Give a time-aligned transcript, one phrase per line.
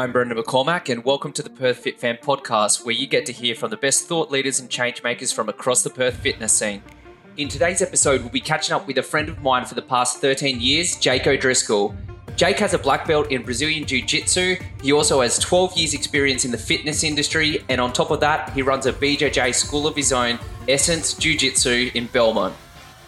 [0.00, 3.34] I'm Brendan McCormack, and welcome to the Perth Fit Fam podcast, where you get to
[3.34, 6.82] hear from the best thought leaders and change makers from across the Perth fitness scene.
[7.36, 10.22] In today's episode, we'll be catching up with a friend of mine for the past
[10.22, 11.94] 13 years, Jake O'Driscoll.
[12.34, 14.56] Jake has a black belt in Brazilian Jiu Jitsu.
[14.82, 18.54] He also has 12 years' experience in the fitness industry, and on top of that,
[18.54, 22.56] he runs a BJJ school of his own, Essence Jiu Jitsu in Belmont.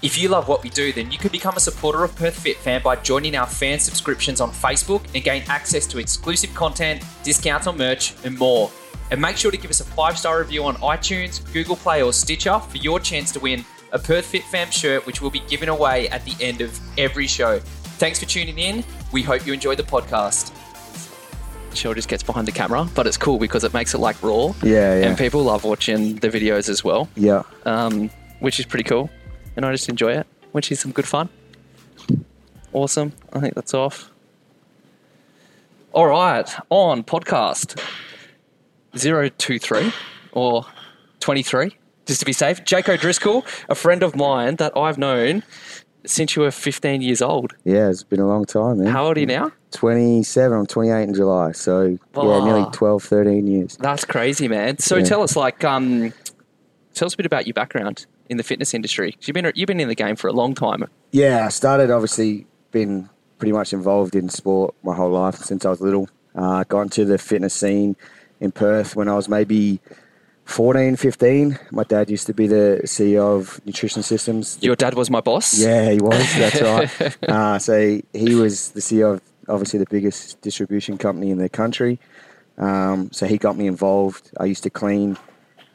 [0.03, 2.57] If you love what we do, then you can become a supporter of Perth Fit
[2.57, 7.69] Fam by joining our fan subscriptions on Facebook and gain access to exclusive content, discounts
[7.69, 8.69] on merch, and more.
[9.13, 12.13] And make sure to give us a five star review on iTunes, Google Play, or
[12.13, 15.69] Stitcher for your chance to win a Perth Fit Fam shirt, which will be given
[15.69, 17.61] away at the end of every show.
[17.99, 18.83] Thanks for tuning in.
[19.13, 20.51] We hope you enjoy the podcast.
[21.75, 24.47] Show just gets behind the camera, but it's cool because it makes it like raw.
[24.65, 25.07] Yeah, yeah.
[25.09, 27.43] And people love watching the videos as well, Yeah.
[27.67, 29.09] um, which is pretty cool.
[29.57, 31.29] And I just enjoy it, which is some good fun.
[32.73, 33.13] Awesome.
[33.33, 34.11] I think that's off.
[35.93, 37.79] All right, on podcast
[38.99, 39.93] 023
[40.33, 40.65] or
[41.21, 42.65] 23, just to be safe.
[42.65, 45.43] Jake O'Driscoll, a friend of mine that I've known
[46.07, 47.53] since you were 15 years old.
[47.65, 48.87] Yeah, it's been a long time, man.
[48.87, 49.53] How old are you now?
[49.73, 50.59] 27.
[50.59, 51.53] I'm 28 in July.
[51.53, 52.39] So, Oh.
[52.39, 53.77] yeah, nearly 12, 13 years.
[53.79, 54.79] That's crazy, man.
[54.79, 55.05] So Yeah.
[55.05, 56.13] tell us, like, um,
[56.95, 59.17] tell us a bit about your background in the fitness industry?
[59.23, 60.85] You've been you've been in the game for a long time.
[61.11, 65.71] Yeah, I started obviously been pretty much involved in sport my whole life since I
[65.71, 66.09] was little.
[66.35, 67.97] Uh, got into the fitness scene
[68.41, 69.81] in Perth when I was maybe
[70.45, 71.59] 14, 15.
[71.71, 74.59] My dad used to be the CEO of Nutrition Systems.
[74.61, 75.59] Your dad was my boss.
[75.59, 76.35] Yeah, he was.
[76.37, 76.61] That's
[77.01, 77.29] right.
[77.29, 81.99] Uh, so he was the CEO of obviously the biggest distribution company in the country.
[82.59, 84.31] Um, so he got me involved.
[84.39, 85.17] I used to clean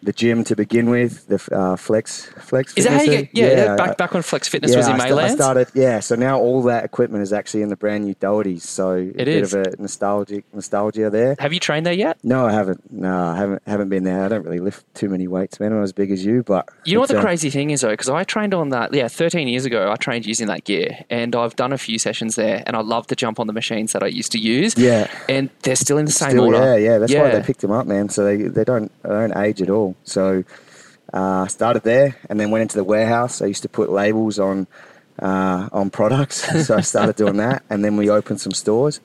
[0.03, 2.73] the gym to begin with, the uh, Flex Flex.
[2.75, 3.29] Is that how you get?
[3.33, 5.67] Yeah, I- back back when Flex Fitness was in I, I started.
[5.73, 8.67] Yeah, so now all that equipment is actually in the brand new Doherty's.
[8.67, 9.53] So a It bit is.
[9.53, 11.35] of a nostalgic nostalgia there.
[11.39, 12.17] Have you trained there yet?
[12.23, 12.91] No, I haven't.
[12.91, 13.61] No, I haven't.
[13.67, 14.23] Haven't been there.
[14.23, 15.73] I don't really lift too many weights, man.
[15.73, 17.89] I'm as big as you, but You know what the uh, crazy thing is though,
[17.91, 18.93] because I trained on that.
[18.93, 22.35] Yeah, 13 years ago, I trained using that gear, and I've done a few sessions
[22.35, 24.77] there, and I love to jump on the machines that I used to use.
[24.77, 25.09] Yeah.
[25.29, 26.57] and they're still in the same Still, order.
[26.59, 26.97] yeah, yeah.
[26.99, 28.09] That's why they picked them up, man.
[28.09, 29.86] So they, they don't they don't age at all.
[30.03, 30.43] So
[31.13, 33.41] uh, started there, and then went into the warehouse.
[33.41, 34.67] I used to put labels on
[35.19, 38.99] uh, on products, so I started doing that, and then we opened some stores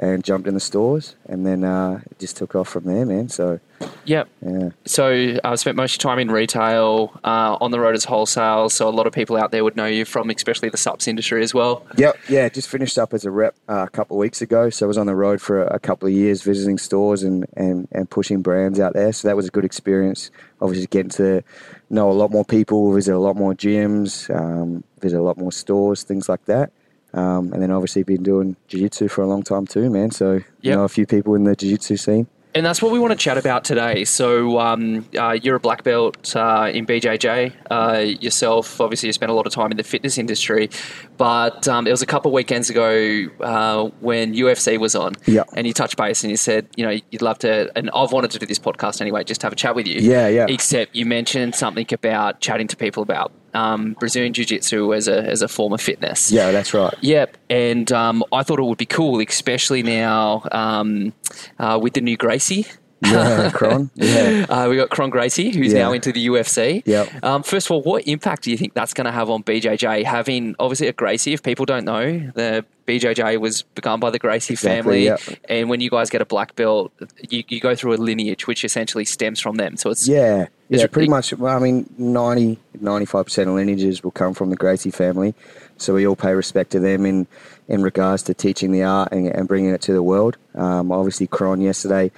[0.00, 3.28] and jumped in the stores, and then uh, it just took off from there, man.
[3.28, 3.60] So
[4.04, 4.28] Yep.
[4.42, 8.04] yeah, So I've spent most of your time in retail, uh, on the road as
[8.04, 8.70] wholesale.
[8.70, 11.42] So a lot of people out there would know you from, especially the subs industry
[11.42, 11.86] as well.
[11.96, 12.48] yep, yeah.
[12.48, 14.96] Just finished up as a rep uh, a couple of weeks ago, so I was
[14.98, 18.40] on the road for a, a couple of years, visiting stores and, and and pushing
[18.40, 19.12] brands out there.
[19.12, 20.30] So that was a good experience.
[20.62, 21.42] Obviously, getting to
[21.90, 25.52] know a lot more people, visit a lot more gyms, um, visit a lot more
[25.52, 26.72] stores, things like that.
[27.12, 30.10] Um, and then obviously been doing jiu-jitsu for a long time too, man.
[30.10, 32.26] So you know a few people in the jiu-jitsu scene.
[32.54, 34.04] And that's what we want to chat about today.
[34.04, 37.52] So, um, uh, you're a black belt uh, in BJJ.
[37.70, 40.68] Uh, yourself, obviously, you spent a lot of time in the fitness industry.
[41.16, 45.14] But um, it was a couple of weekends ago uh, when UFC was on.
[45.26, 45.44] Yeah.
[45.54, 48.32] And you touched base and you said, you know, you'd love to, and I've wanted
[48.32, 50.00] to do this podcast anyway, just to have a chat with you.
[50.00, 50.46] Yeah, yeah.
[50.48, 55.22] Except you mentioned something about chatting to people about um, Brazilian Jiu Jitsu as a,
[55.22, 56.30] as a form of fitness.
[56.30, 56.94] Yeah, that's right.
[57.00, 61.12] Yep, and um, I thought it would be cool, especially now um,
[61.58, 62.66] uh, with the new Gracie.
[63.10, 63.90] Yeah, Kron.
[63.94, 64.46] Yeah.
[64.48, 65.84] Uh, we got Kron Gracie, who's Yeah.
[65.84, 66.82] now into the UFC.
[66.84, 67.24] Yep.
[67.24, 70.04] Um, first of all, what impact do you think that's going to have on BJJ?
[70.04, 74.52] Having obviously a Gracie, if people don't know, the BJJ was begun by the Gracie
[74.54, 75.20] Exactly, family, yep.
[75.48, 76.92] and when you guys get a black belt,
[77.28, 79.76] you, you go through a lineage which essentially stems from them.
[79.76, 81.32] So it's Yeah, Is yeah, it- pretty much.
[81.32, 85.34] Well, I mean, 90, 95% of lineages will come from the Gracie family.
[85.78, 87.26] So we all pay respect to them in,
[87.68, 90.36] in regards to teaching the art and, and bringing it to the world.
[90.54, 92.10] Um, obviously, Kron yesterday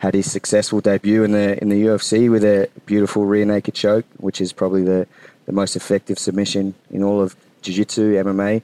[0.00, 4.06] had his successful debut in the in the UFC with a beautiful rear naked choke,
[4.16, 5.06] which is probably the,
[5.44, 8.62] the most effective submission in all of Jiu-Jitsu, MMA.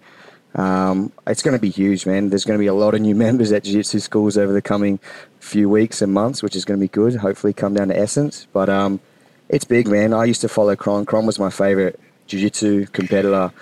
[0.54, 2.30] Um, it's going to be huge, man.
[2.30, 4.98] There's going to be a lot of new members at jiu-jitsu schools over the coming
[5.38, 7.16] few weeks and months, which is going to be good.
[7.16, 8.98] Hopefully, come down to Essence, but um,
[9.50, 10.14] it's big, man.
[10.14, 11.04] I used to follow Kron.
[11.04, 13.52] Kron was my favorite jiu-jitsu competitor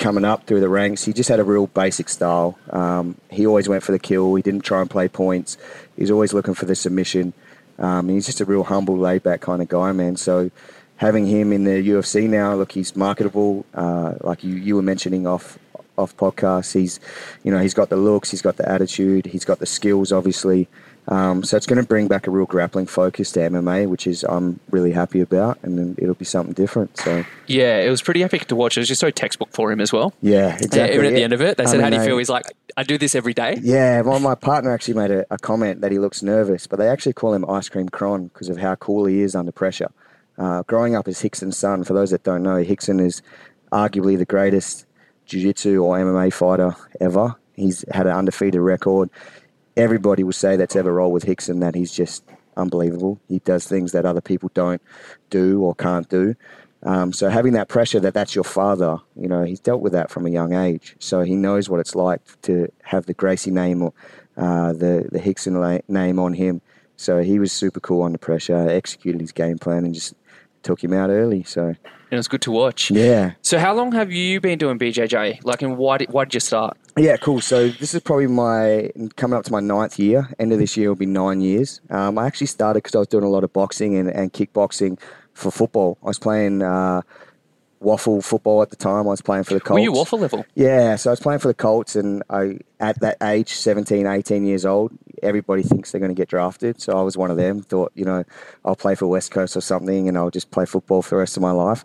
[0.00, 1.04] coming up through the ranks.
[1.04, 2.58] He just had a real basic style.
[2.70, 4.34] Um, he always went for the kill.
[4.34, 5.58] He didn't try and play points.
[6.00, 7.34] He's always looking for the submission.
[7.78, 10.16] Um, he's just a real humble, laid-back kind of guy, man.
[10.16, 10.50] So
[10.96, 13.66] having him in the UFC now, look, he's marketable.
[13.74, 15.58] Uh, like you, you were mentioning off
[15.98, 16.98] off podcast, he's
[17.44, 20.66] you know he's got the looks, he's got the attitude, he's got the skills, obviously.
[21.08, 24.22] Um, so it's going to bring back a real grappling focus to MMA, which is
[24.24, 26.96] I'm really happy about, and then it'll be something different.
[26.98, 28.76] So yeah, it was pretty epic to watch.
[28.76, 30.12] It was just so textbook for him as well.
[30.22, 30.94] Yeah, exactly.
[30.94, 31.18] Even at yeah.
[31.18, 32.44] the end of it, they I said, mean, "How do you they- feel?" He's like,
[32.76, 35.90] "I do this every day." Yeah, well, my partner actually made a, a comment that
[35.90, 39.06] he looks nervous, but they actually call him Ice Cream Kron because of how cool
[39.06, 39.90] he is under pressure.
[40.38, 43.20] Uh, growing up as Rickson's son, for those that don't know, Rickson is
[43.72, 44.86] arguably the greatest
[45.26, 47.36] jiu-jitsu or MMA fighter ever.
[47.54, 49.10] He's had an undefeated record.
[49.76, 52.24] Everybody will say that's ever rolled with Rickson that he's just
[52.56, 53.20] unbelievable.
[53.28, 54.82] He does things that other people don't
[55.30, 56.34] do or can't do.
[56.82, 60.10] Um, so having that pressure that that's your father, you know, he's dealt with that
[60.10, 60.96] from a young age.
[60.98, 63.92] So he knows what it's like to have the Gracie name or
[64.36, 66.62] uh, the the Rickson la- name on him.
[66.96, 70.14] So he was super cool under pressure, executed his game plan, and just
[70.62, 71.42] took him out early.
[71.42, 71.76] So And
[72.10, 72.90] it was good to watch.
[72.90, 75.44] yeah, So, how long have you been doing BJJ?
[75.44, 76.76] Like, and why did, why did you start?
[76.96, 77.40] Yeah, cool.
[77.40, 80.28] So this is probably my coming up to my ninth year.
[80.38, 81.80] End of this year will be nine years.
[81.90, 84.98] Um, I actually started because I was doing a lot of boxing and, and kickboxing
[85.32, 85.98] for football.
[86.02, 87.02] I was playing uh,
[87.82, 89.06] WAFL football at the time.
[89.06, 89.78] I was playing for the Colts.
[89.78, 90.44] Were you WAFL level?
[90.54, 94.44] Yeah, so I was playing for the Colts, and I at that age, 17, 18
[94.44, 96.80] years old, everybody thinks they're going to get drafted.
[96.80, 97.62] So I was one of them.
[97.62, 98.24] Thought, you know,
[98.64, 101.36] I'll play for West Coast or something, and I'll just play football for the rest
[101.36, 101.84] of my life.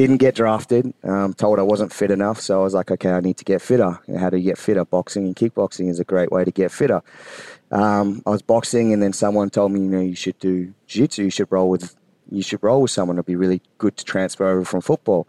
[0.00, 0.94] Didn't get drafted.
[1.04, 3.60] Um, told I wasn't fit enough, so I was like, okay, I need to get
[3.60, 3.98] fitter.
[4.18, 4.82] How do you get fitter?
[4.82, 7.02] Boxing and kickboxing is a great way to get fitter.
[7.70, 11.24] Um, I was boxing, and then someone told me, you know, you should do jiu-jitsu.
[11.24, 11.96] You should roll with,
[12.30, 13.16] you should roll with someone.
[13.16, 15.28] It'd be really good to transfer over from football.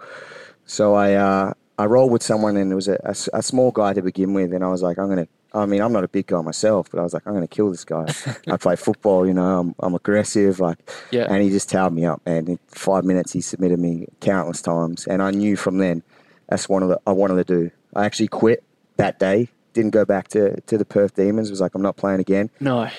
[0.66, 4.34] So I uh, I rolled with someone, and it was a small guy to begin
[4.34, 5.28] with, and I was like, I'm gonna.
[5.54, 7.70] I mean, I'm not a big guy myself, but I was like, I'm gonna kill
[7.72, 8.06] this guy.
[8.50, 9.60] I play football, you know.
[9.60, 10.78] I'm, I'm aggressive, like,
[11.12, 11.28] Yeah.
[11.30, 12.48] and he just towed me up, man.
[12.48, 16.04] In five minutes, he submitted me countless times, and I knew from then
[16.48, 17.72] that's one of the I wanted to do.
[17.96, 18.64] I actually quit
[18.98, 19.50] that day.
[19.74, 21.50] Didn't go back to, to the Perth Demons.
[21.50, 22.50] Was like, I'm not playing again.
[22.60, 22.90] No.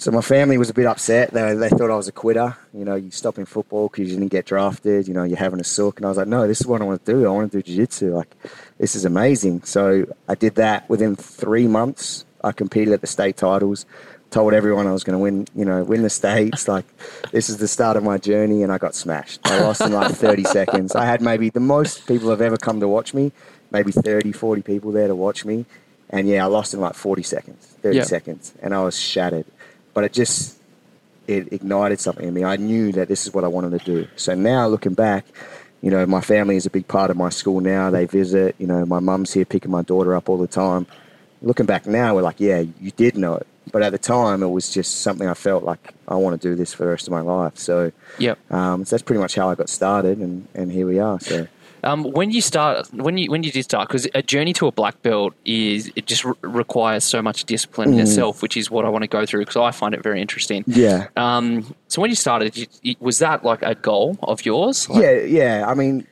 [0.00, 1.32] So my family was a bit upset.
[1.32, 2.56] They, they thought I was a quitter.
[2.72, 5.08] You know, you stopping football because you didn't get drafted.
[5.08, 5.98] You know, you're having a sook.
[5.98, 7.26] And I was like, no, this is what I want to do.
[7.26, 8.14] I want to do jiu-jitsu.
[8.14, 8.32] Like,
[8.78, 9.64] this is amazing.
[9.64, 10.88] So I did that.
[10.88, 13.86] Within three months, I competed at the state titles.
[14.30, 16.68] Told everyone I was going to win, you know, win the states.
[16.68, 16.84] Like,
[17.32, 19.40] this is the start of my journey, and I got smashed.
[19.46, 20.94] I lost in like 30 seconds.
[20.94, 23.32] I had maybe the most people have ever come to watch me,
[23.72, 25.64] maybe 30, 40 people there to watch me.
[26.10, 28.02] And yeah, I lost in like 40 seconds, 30 Yeah.
[28.04, 29.46] seconds, and I was shattered.
[29.98, 30.56] But it just
[31.26, 32.44] it ignited something in me.
[32.44, 34.06] I knew that this is what I wanted to do.
[34.14, 35.24] So now looking back,
[35.82, 37.90] you know, my family is a big part of my school now.
[37.90, 40.86] They visit, you know, my mum's here picking my daughter up all the time.
[41.42, 43.48] Looking back now, we're like, yeah, you did know it.
[43.72, 46.54] But at the time, it was just something I felt like I want to do
[46.54, 47.58] this for the rest of my life.
[47.58, 48.52] So, Yep.
[48.52, 51.18] um, so that's pretty much how I got started, and, and here we are.
[51.18, 51.48] So,
[51.84, 54.72] Um, when you start, when you when you did start, because a journey to a
[54.72, 58.84] black belt is it just re- requires so much discipline in itself, which is what
[58.84, 60.64] I want to go through because I find it very interesting.
[60.66, 61.06] yeah.
[61.16, 64.88] Um, so when you started, you, you- was that like a goal of yours?
[64.88, 65.64] Like, yeah, yeah.
[65.68, 66.06] I mean,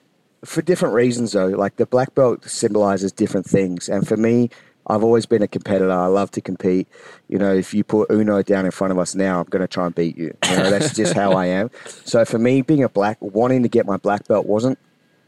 [0.45, 1.49] for different reasons though.
[1.49, 4.51] Like the black belt symbolizes different things, and for me,
[4.89, 5.91] I've always been a competitor.
[5.91, 6.87] I love to compete.
[7.29, 9.67] You know, if you put Uno down in front of us now, I'm going to
[9.67, 10.33] try and beat you.
[10.49, 11.71] You know, that's just how I am.
[12.05, 14.79] So for me, being a black, wanting to get my black belt wasn't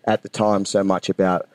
[0.09, 1.49] at the time so much about,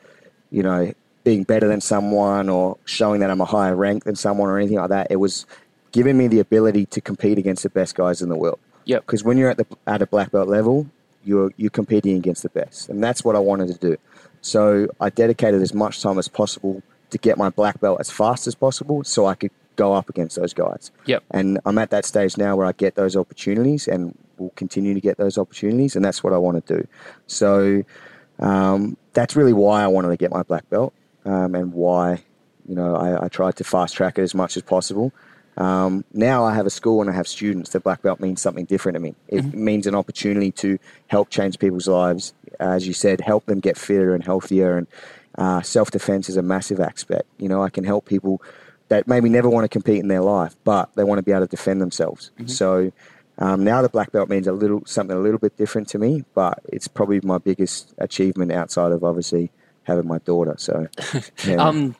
[0.50, 0.92] you know,
[1.24, 4.76] being better than someone or showing that I'm a higher rank than someone or anything
[4.78, 5.08] like that.
[5.10, 5.44] It was
[5.92, 9.02] giving me the ability to compete against the best guys in the world Yep.
[9.06, 10.86] because when you're at the at a black belt level,
[11.24, 13.96] you're you're competing against the best, and that's what I wanted to do.
[14.42, 18.46] So I dedicated as much time as possible to get my black belt as fast
[18.46, 20.90] as possible, so I could go up against those guys.
[21.06, 21.24] Yep.
[21.30, 25.00] And I'm at that stage now where I get those opportunities, and will continue to
[25.00, 26.86] get those opportunities, and that's what I want to do.
[27.26, 27.84] So
[28.38, 30.92] um, that's really why I wanted to get my black belt,
[31.24, 32.22] um, and why
[32.68, 35.12] you know I, I tried to fast track it as much as possible.
[35.56, 37.70] Um, now I have a school and I have students.
[37.70, 39.14] The black belt means something different to me.
[39.28, 42.34] It means an opportunity to help change people's lives.
[42.58, 44.78] As you said, help them get fitter and healthier.
[44.78, 44.86] And
[45.38, 47.26] uh, self defense is a massive aspect.
[47.38, 48.42] You know, I can help people
[48.88, 51.46] that maybe never want to compete in their life, but they want to be able
[51.46, 52.30] to defend themselves.
[52.46, 52.92] So
[53.38, 56.24] um, now the black belt means a little something a little bit different to me,
[56.34, 59.50] but it's probably my biggest achievement outside of obviously
[59.84, 60.54] having my daughter.
[60.58, 60.86] So
[61.46, 61.56] yeah.
[61.56, 61.96] Um,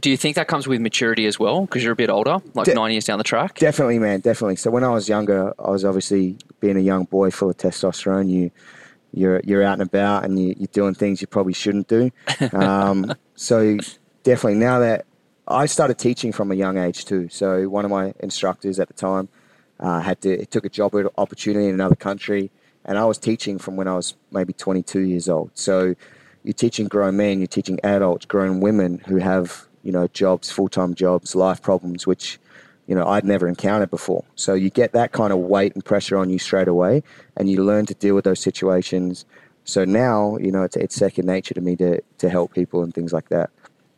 [0.00, 1.62] do you think that comes with maturity as well?
[1.62, 3.58] Because you're a bit older, like De- nine years down the track.
[3.58, 4.56] Definitely, man, definitely.
[4.56, 8.30] So when I was younger, I was obviously being a young boy full of testosterone.
[8.30, 8.50] You,
[9.12, 12.10] you're you're out and about, and you, you're doing things you probably shouldn't do.
[12.52, 13.78] Um, so
[14.22, 15.04] definitely, now that
[15.46, 17.28] I started teaching from a young age too.
[17.28, 19.28] So one of my instructors at the time
[19.80, 22.50] uh, had to it took a job opportunity in another country,
[22.84, 25.50] and I was teaching from when I was maybe 22 years old.
[25.54, 25.94] So
[26.44, 30.68] you're teaching grown men, you're teaching adults, grown women who have you know jobs, full
[30.68, 32.38] time jobs, life problems, which
[32.86, 34.24] you know I'd never encountered before.
[34.36, 37.02] So you get that kind of weight and pressure on you straight away,
[37.36, 39.24] and you learn to deal with those situations.
[39.64, 42.94] So now you know it's, it's second nature to me to to help people and
[42.94, 43.50] things like that.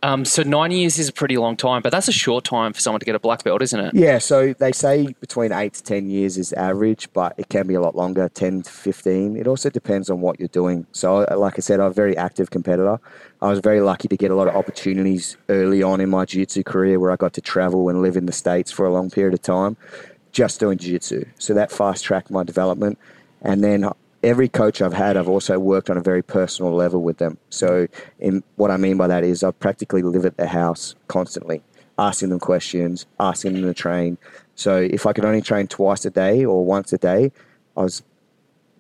[0.04, 2.80] Um, so nine years is a pretty long time, but that's a short time for
[2.80, 3.94] someone to get a black belt, isn't it?
[3.94, 7.74] Yeah, so they say between eight to ten years is average, but it can be
[7.74, 9.36] a lot longer, ten to fifteen.
[9.36, 10.86] It also depends on what you're doing.
[10.90, 12.98] So, like I said, I'm a very active competitor.
[13.40, 16.64] I was very lucky to get a lot of opportunities early on in my jiu-jitsu
[16.64, 19.34] career, where I got to travel and live in the states for a long period
[19.34, 19.76] of time,
[20.32, 21.26] just doing jiu-jitsu.
[21.38, 22.98] So that fast tracked my development,
[23.40, 23.88] and then
[24.22, 27.38] every coach I've had, I've also worked on a very personal level with them.
[27.50, 27.86] So,
[28.18, 31.62] in, what I mean by that is I practically live at their house constantly,
[31.98, 34.18] asking them questions, asking them to train.
[34.54, 37.32] So, if I could only train twice a day or once a day,
[37.76, 38.02] I was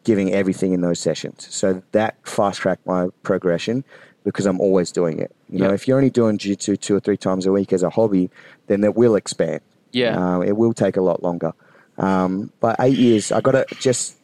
[0.04, 1.46] giving everything in those sessions.
[1.54, 3.84] So that fast tracked my progression
[4.24, 5.30] because I'm always doing it.
[5.48, 5.74] You know, Yep.
[5.74, 8.28] if you're only doing jiu-jitsu two or three times a week as a hobby,
[8.66, 9.60] then that will expand.
[9.92, 10.16] Yeah.
[10.16, 11.52] Um, it will take a lot longer.
[11.98, 14.16] Um, but eight years, I got it just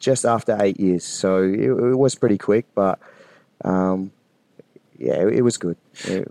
[0.00, 2.66] just after eight years, so it, it was pretty quick.
[2.74, 2.98] But
[3.64, 4.10] um,
[4.98, 5.76] yeah, it, it was good.
[6.04, 6.28] It-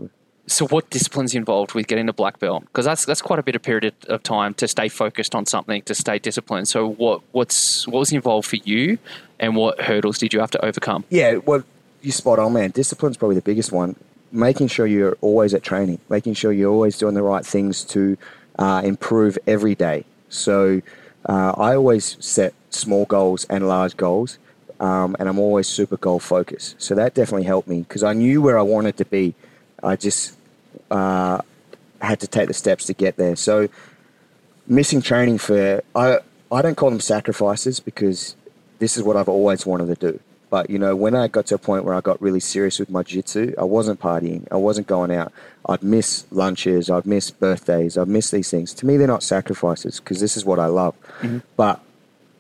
[0.50, 2.64] So what disciplines involved with getting a black belt?
[2.66, 5.84] Because that's that's quite a bit of period of time to stay focused on something,
[5.84, 6.68] to stay disciplined.
[6.68, 8.98] So what what's what was involved for you,
[9.40, 11.04] and what hurdles did you have to overcome?
[11.10, 11.62] yeah, well,
[12.02, 12.72] you spot on, man.
[12.72, 13.96] Discipline's probably the biggest one.
[14.32, 18.18] Making sure you're always at training, making sure you're always doing the right things to
[18.58, 20.04] uh, improve every day.
[20.30, 20.82] So
[21.26, 24.38] uh, I always set small goals and large goals,
[24.80, 26.82] um, and I'm always super goal focused.
[26.82, 29.36] So that definitely helped me because I knew where I wanted to be.
[29.84, 30.38] I just
[30.92, 31.42] uh,
[32.02, 33.36] had to take the steps to get there.
[33.36, 33.70] So
[34.68, 36.20] missing training for I
[36.52, 38.36] I don't call them sacrifices because
[38.80, 40.20] this is what I've always wanted to do.
[40.50, 42.90] But you know, when I got to a point where I got really serious with
[42.90, 45.32] my jiu-jitsu, I wasn't partying, I wasn't going out.
[45.68, 48.74] I'd miss lunches, I'd miss birthdays, I'd miss these things.
[48.76, 50.96] To me, they're not sacrifices because this is what I love.
[51.56, 51.82] But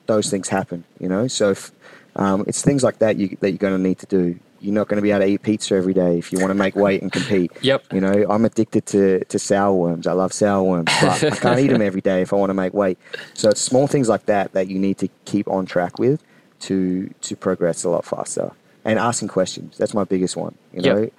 [0.08, 1.28] those things happen, you know.
[1.28, 1.72] So if,
[2.16, 4.39] um, it's things like that you, that you're going to need to do.
[4.62, 6.56] You're not going to be able to eat pizza every day if you want to
[6.56, 7.51] make weight and compete.
[7.62, 7.94] Yep.
[7.94, 10.06] You know, I'm addicted to, to sour worms.
[10.06, 12.56] I love sour worms, but I can't eat them every day if I want to
[12.56, 12.98] make weight.
[13.36, 16.22] So it's small things like that that you need to keep on track with
[16.62, 18.51] to to progress a lot faster.
[18.86, 19.78] And asking questions.
[19.78, 20.56] That's my biggest one.
[20.74, 20.96] You Yep.
[20.98, 21.10] know,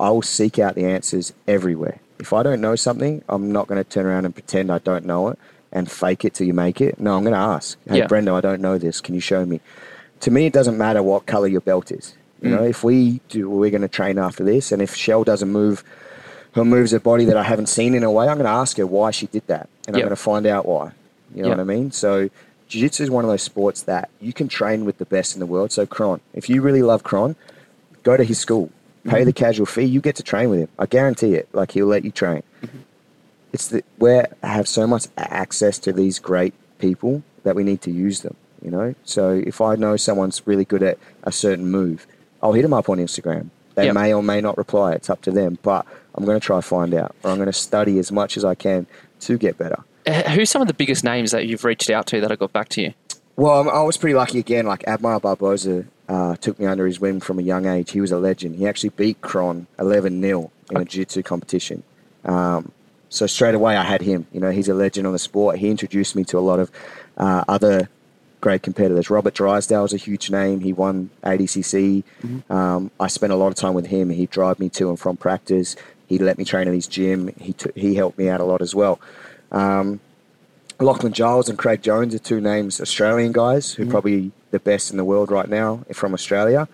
[0.00, 1.98] I will seek out the answers everywhere.
[2.18, 5.04] If I don't know something, I'm not going to turn around and pretend I don't
[5.04, 5.38] know it
[5.70, 6.98] and fake it till you make it.
[6.98, 7.76] No, I'm going to ask.
[7.88, 8.06] Hey, Yeah.
[8.06, 9.00] Brendo, I don't know this.
[9.00, 9.60] Can you show me?
[10.20, 12.14] To me, it doesn't matter what color your belt is.
[12.42, 12.52] You Mm.
[12.56, 15.84] know, if we do, we're going to train after this, and if Shell doesn't move,
[16.54, 18.78] her moves her body that I haven't seen in a way, I'm going to ask
[18.78, 19.96] her why she did that, and Yep.
[19.96, 20.92] I'm going to find out why.
[21.34, 21.58] You know Yep.
[21.58, 21.90] what I mean?
[21.92, 22.28] So,
[22.70, 25.46] jiu-jitsu is one of those sports that you can train with the best in the
[25.46, 25.72] world.
[25.72, 27.36] So, Kron, if you really love Kron,
[28.02, 28.70] go to his school,
[29.04, 29.24] pay Mm-hmm.
[29.26, 30.68] the casual fee, you get to train with him.
[30.78, 31.48] I guarantee it.
[31.52, 32.42] Like he'll let you train.
[32.62, 32.78] Mm-hmm.
[33.52, 37.90] It's the we have so much access to these great people that we need to
[37.90, 38.36] use them.
[38.62, 42.06] You know, so if I know someone's really good at a certain move,
[42.42, 43.48] I'll hit them up on Instagram.
[43.74, 43.94] They Yep.
[43.94, 44.92] may or may not reply.
[44.92, 45.58] It's up to them.
[45.62, 48.36] But I'm going to try to find out, or I'm going to study as much
[48.36, 48.86] as I can
[49.20, 49.82] to get better.
[50.10, 52.52] Uh, Who's some of the biggest names that you've reached out to that have got
[52.52, 52.94] back to you?
[53.36, 54.66] Well, I'm- was pretty lucky again.
[54.66, 57.92] Like Admiral Barboza uh, took me under his wing from a young age.
[57.92, 58.56] He was a legend.
[58.56, 61.82] He actually beat Kron 11 0 in a jiu-jitsu competition.
[62.24, 62.72] Um,
[63.08, 64.26] so straight away, I had him.
[64.32, 65.58] You know, he's a legend on the sport.
[65.58, 66.70] He introduced me to a lot of
[67.16, 67.88] uh, other
[68.40, 69.10] great competitors.
[69.10, 70.60] Robert Drysdale is a huge name.
[70.60, 72.02] He won ADCC.
[72.50, 74.10] Um, I spent a lot of time with him.
[74.10, 75.76] He'd drive me to and from practice.
[76.06, 77.32] He'd let me train at his gym.
[77.38, 79.00] He took he helped me out a lot as well.
[79.50, 80.00] Um,
[80.78, 84.90] Lachlan Giles and Craig Jones are two names, Australian guys who are probably the best
[84.90, 86.68] in the world right now from Australia.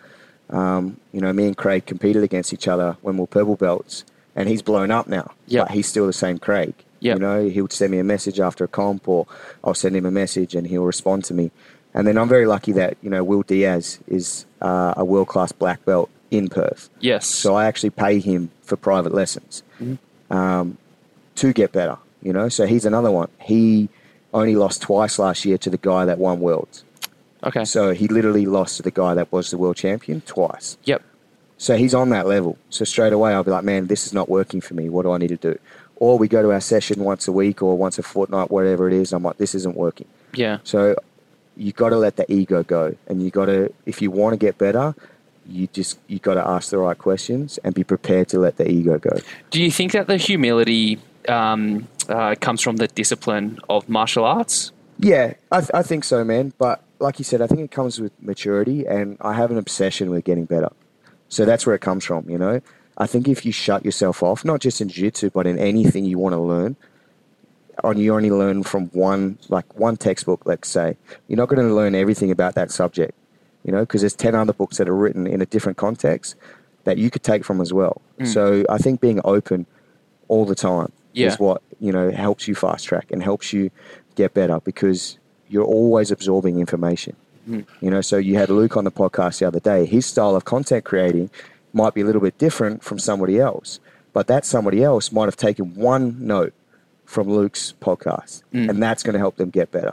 [0.48, 4.04] Um, you know, me and Craig competed against each other when we were purple belts,
[4.36, 5.32] and he's blown up now.
[5.48, 5.66] Yep.
[5.66, 6.74] But he's still the same Craig.
[7.00, 7.16] Yep.
[7.16, 9.26] You know, he would send me a message after a comp, or
[9.64, 11.50] I'll send him a message and he'll respond to me.
[11.92, 15.50] And then I'm very lucky that, you know, Will Diaz is uh, a world class
[15.50, 16.90] black belt in Perth.
[17.00, 17.26] Yes.
[17.26, 19.62] So I actually pay him for private lessons
[20.30, 20.78] um,
[21.36, 21.98] to get better.
[22.26, 23.28] You know, so he's another one.
[23.40, 23.88] He
[24.34, 26.82] only lost twice last year to the guy that won worlds.
[27.44, 27.64] okay.
[27.64, 30.76] So he literally lost to the guy that was the world champion twice.
[30.84, 31.04] Yep.
[31.58, 32.58] So he's on that level.
[32.68, 34.88] So straight away, I'll be like, man, this is not working for me.
[34.88, 35.56] What do I need to do?
[35.94, 38.94] Or we go to our session once a week or once a fortnight, whatever it
[38.94, 39.12] is.
[39.12, 40.08] I'm like, this isn't working.
[40.34, 40.58] Yeah.
[40.64, 40.96] So
[41.56, 44.36] you got to let the ego go, and you got to, if you want to
[44.36, 44.96] get better,
[45.48, 48.68] you just you got to ask the right questions and be prepared to let the
[48.68, 49.16] ego go.
[49.52, 54.72] Do you think that the humility um, uh, comes from the discipline of martial arts?
[54.98, 56.52] Yeah, I, th- I think so, man.
[56.58, 60.10] But like you said, I think it comes with maturity, and I have an obsession
[60.10, 60.70] with getting better.
[61.28, 62.60] So that's where it comes from, you know.
[62.96, 66.18] I think if you shut yourself off, not just in jiu-jitsu, but in anything you
[66.18, 66.76] want to learn,
[67.84, 70.46] on you only learn from one like one textbook.
[70.46, 70.96] Let's say
[71.28, 73.12] you're not going to learn everything about that subject,
[73.64, 76.36] you know, because there's ten other books that are written in a different context
[76.84, 78.00] that you could take from as well.
[78.18, 78.26] Mm.
[78.28, 79.66] So I think being open
[80.28, 81.28] all the time Yeah.
[81.28, 83.70] is what you know helps you fast track and helps you
[84.14, 85.18] get better because
[85.48, 87.16] you're always absorbing information.
[87.48, 87.64] Mm.
[87.80, 89.86] You know, so you had Luke on the podcast the other day.
[89.86, 91.30] His style of content creating
[91.72, 93.78] might be a little bit different from somebody else,
[94.12, 96.52] but that somebody else might have taken one note
[97.04, 98.68] from Luke's podcast, Mm.
[98.70, 99.92] and that's going to help them get better.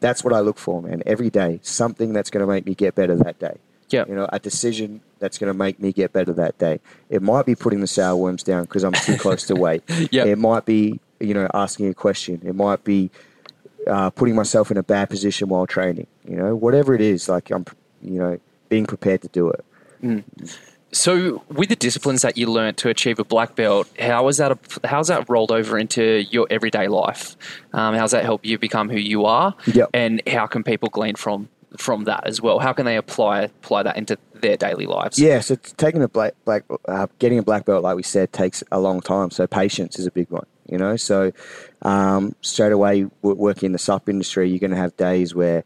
[0.00, 1.02] That's what I look for, man.
[1.04, 3.58] Every day, something that's going to make me get better that day.
[3.90, 4.04] Yeah.
[4.08, 6.80] You know, a decision that's going to make me get better that day.
[7.08, 9.82] It might be putting the sour worms down because I'm too close to weight.
[10.10, 10.24] Yeah.
[10.24, 12.40] It might be, you know, asking a question.
[12.44, 13.10] It might be
[13.86, 16.06] uh, putting myself in a bad position while training.
[16.28, 17.64] You know, whatever it is, like I'm,
[18.02, 18.38] you know,
[18.68, 19.64] being prepared to do it.
[20.92, 24.52] So, with the disciplines that you learnt to achieve a black belt, how is that?
[24.52, 27.36] A, how's that rolled over into your everyday life?
[27.72, 29.56] Um, how's that help you become who you are?
[29.66, 29.90] Yep.
[29.92, 32.58] And how can people glean from from that as well?
[32.58, 35.18] How can they apply apply that into their daily lives?
[35.18, 38.62] Yeah, so taking a black black uh, getting a black belt, like we said, takes
[38.70, 39.30] a long time.
[39.30, 40.46] So patience is a big one.
[40.68, 41.30] You know, so
[41.82, 45.64] um, straight away working in the sup industry, you're going to have days where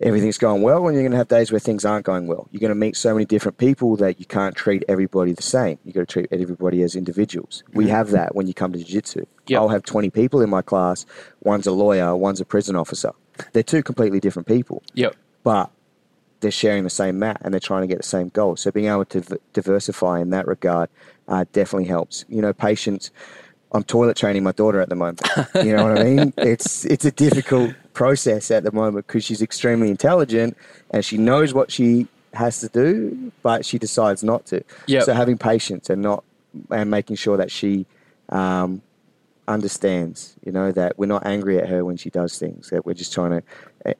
[0.00, 2.48] everything's going well, and you're going to have days where things aren't going well.
[2.52, 5.78] You're going to meet so many different people that you can't treat everybody the same.
[5.84, 7.64] You got to treat everybody as individuals.
[7.72, 9.24] We have that when you come to jiu-jitsu.
[9.46, 9.60] Yep.
[9.60, 11.06] I'll have 20 people in my class.
[11.40, 13.12] One's a lawyer, one's a prison officer.
[13.52, 15.16] They're two completely different people Yep.
[15.48, 15.70] But
[16.40, 18.54] they're sharing the same mat and they're trying to get the same goal.
[18.54, 20.90] So being able to v- diversify in that regard
[21.26, 22.26] uh, definitely helps.
[22.28, 23.10] You know, patience.
[23.72, 25.22] I'm toilet training my daughter at the moment.
[25.54, 26.34] You know what I mean?
[26.36, 30.54] It's it's a difficult process at the moment because she's extremely intelligent
[30.90, 34.62] and she knows what she has to do, but she decides not to.
[34.86, 35.04] Yep.
[35.04, 36.24] So having patience and not
[36.70, 37.86] and making sure that she
[38.28, 38.82] um,
[39.48, 42.92] understands, you know, that we're not angry at her when she does things, that we're
[42.92, 43.42] just trying to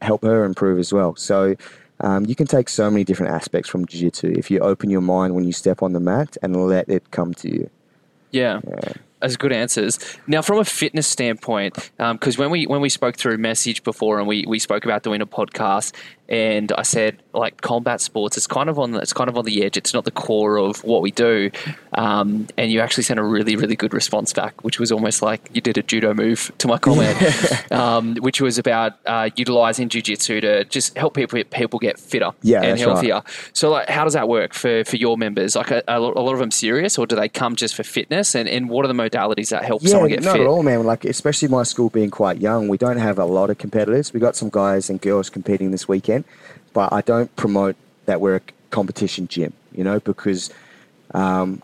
[0.02, 1.16] help her improve as well.
[1.16, 1.56] So
[2.00, 5.34] um, you can take so many different aspects from jiu-jitsu if you open your mind
[5.34, 7.70] when you step on the mat and let it come to you.
[8.30, 8.60] Yeah.
[9.20, 9.98] As good answers.
[10.28, 14.28] Now, from a fitness standpoint, because when we when we spoke through message before and
[14.28, 15.92] we, we spoke about doing a podcast,
[16.28, 19.44] and I said like combat sports, it's kind of on the, it's kind of on
[19.44, 19.76] the edge.
[19.76, 21.50] It's not the core of what we do.
[21.94, 25.48] Um, and you actually sent a really really good response back, which was almost like
[25.54, 27.16] you did a judo move to my comment,
[27.72, 32.62] um, which was about uh, utilizing jujitsu to just help people people get fitter Yeah,
[32.62, 32.92] and that's right.
[32.92, 33.22] healthier.
[33.52, 35.56] So, like, how does that work for, for your members?
[35.56, 38.34] Like, a, a lot of them serious, or do they come just for fitness?
[38.34, 40.42] And, and what are the modalities that help Yeah, someone get not fit?
[40.42, 40.84] at all, man.
[40.84, 44.12] Like, especially my school being quite young, we don't have a lot of competitors.
[44.12, 46.17] We got some guys and girls competing this weekend,
[46.72, 47.76] but I don't promote
[48.06, 50.50] that we're a competition gym, you know, because
[51.14, 51.62] um,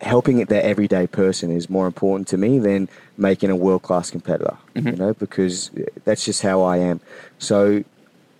[0.00, 4.56] helping the everyday person is more important to me than making a world class competitor,
[4.74, 4.88] Mm-hmm.
[4.88, 5.70] you know, because
[6.04, 7.00] that's just how I am.
[7.38, 7.84] So,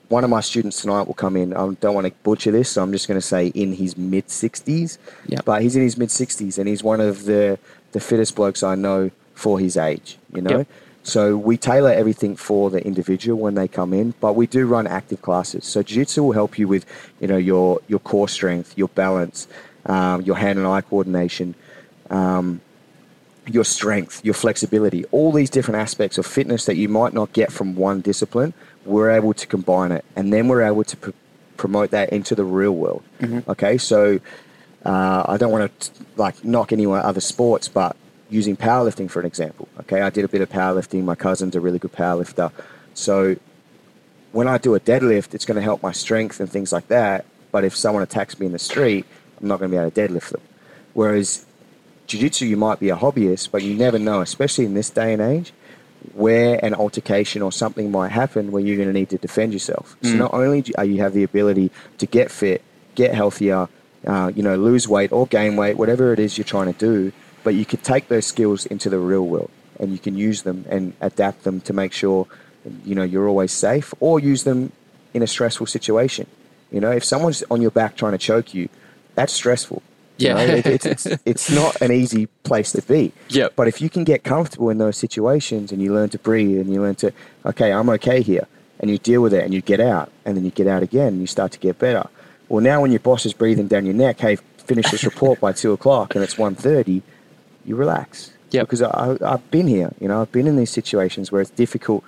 [0.08, 1.54] one of my students tonight will come in.
[1.54, 4.26] I don't want to butcher this, so I'm just going to say in his mid
[4.28, 4.98] 60s.
[5.26, 5.40] Yeah.
[5.44, 7.58] But he's in his mid 60s and he's one of the,
[7.92, 10.58] the fittest blokes I know for his age, you know?
[10.58, 10.68] Yep.
[11.04, 14.86] So we tailor everything for the individual when they come in, but we do run
[14.86, 15.64] active classes.
[15.64, 16.86] So jiu-jitsu will help you with,
[17.20, 19.48] you know, your, your core strength, your balance,
[19.86, 21.56] um, your hand and eye coordination,
[22.08, 22.60] um,
[23.46, 27.50] your strength, your flexibility, all these different aspects of fitness that you might not get
[27.50, 30.04] from one discipline, we're able to combine it.
[30.14, 31.10] And then we're able to pr-
[31.56, 33.02] promote that into the real world.
[33.48, 34.20] Okay, so
[34.86, 37.96] uh, I don't want to like knock any other sports, but
[38.32, 39.68] using powerlifting for an example.
[39.80, 41.04] Okay, I did a bit of powerlifting.
[41.04, 42.50] My cousin's a really good powerlifter.
[42.94, 43.36] So
[44.32, 47.26] when I do a deadlift, it's going to help my strength and things like that.
[47.52, 49.04] But if someone attacks me in the street,
[49.40, 50.40] I'm not going to be able to deadlift them.
[50.94, 51.44] Whereas
[52.06, 55.20] jiu-jitsu, you might be a hobbyist, but you never know, especially in this day and
[55.22, 55.52] age,
[56.14, 59.96] where an altercation or something might happen where you're going to need to defend yourself.
[60.02, 62.62] So not only do- you have the ability to get fit,
[62.94, 63.68] get healthier,
[64.06, 67.12] uh, you know, lose weight or gain weight, whatever it is you're trying to do,
[67.44, 69.50] but you could take those skills into the real world
[69.80, 72.26] and you can use them and adapt them to make sure,
[72.84, 74.72] you know, you're always safe or use them
[75.14, 76.26] in a stressful situation.
[76.70, 78.68] You know, if someone's on your back trying to choke you,
[79.14, 79.82] that's stressful.
[80.18, 80.34] You Yeah.
[80.34, 83.12] know, it- it's, it's, it's not an easy place to be.
[83.30, 83.54] Yep.
[83.56, 86.72] But if you can get comfortable in those situations and you learn to breathe and
[86.72, 87.12] you learn to,
[87.46, 88.46] okay, I'm okay here,
[88.78, 91.08] and you deal with it and you get out and then you get out again
[91.08, 92.08] and you start to get better.
[92.48, 95.52] Well, now when your boss is breathing down your neck, hey, finish this report by
[95.52, 97.02] two o'clock and it's 1.30,
[97.64, 98.32] you relax.
[98.50, 98.62] Yeah.
[98.62, 102.04] Because I, I've been here, you know, I've been in these situations where it's difficult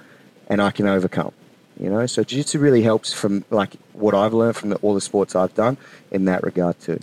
[0.49, 1.33] and I can overcome.
[1.81, 5.01] You know, so jiu-jitsu really helps from like what I've learned from the, all the
[5.01, 5.77] sports I've done
[6.13, 7.01] in that regard too.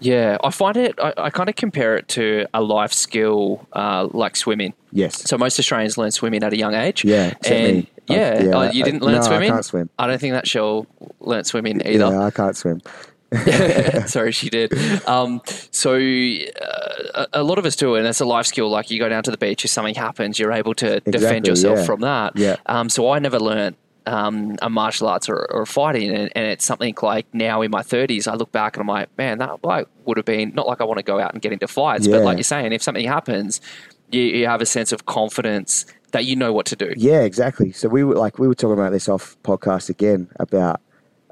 [0.00, 0.94] Yeah, I find it.
[1.00, 4.74] I, I kind of compare it to a life skill uh, like swimming.
[4.92, 5.22] Yes.
[5.28, 7.04] So most Australians learn swimming at a young age.
[7.04, 7.90] Yeah, and me.
[8.08, 9.50] I- yeah, yeah, oh, I- you didn't I- learn no, I swimming.
[9.50, 9.90] can't swim.
[9.98, 10.86] I don't think that Shell
[11.20, 12.04] learnt swimming either.
[12.10, 12.82] Yeah, I can't swim.
[14.06, 14.72] Sorry, she did.
[15.08, 18.68] Um, so uh, a lot of us do it, and it's a life skill.
[18.68, 21.78] Like you go down to the beach, if something happens, you're able to defend yourself
[21.78, 21.84] yeah.
[21.84, 22.36] from that.
[22.36, 22.56] Yeah.
[22.66, 26.64] Um, so I never learnt um, a martial arts or, or fighting, and, and it's
[26.64, 29.88] something like now in my 30s, I look back and I'm like, man, that like
[30.04, 32.22] would have been not like I want to go out and get into fights, but
[32.22, 33.60] like you're saying, if something happens,
[34.10, 36.92] you, you have a sense of confidence that you know what to do.
[36.96, 37.72] Yeah, exactly.
[37.72, 40.80] So we were like we were talking about this off podcast again about